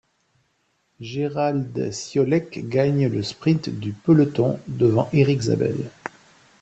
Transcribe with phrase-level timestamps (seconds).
[0.99, 5.77] Gerald Ciolek gagne le sprint du peloton devant Erik Zabel.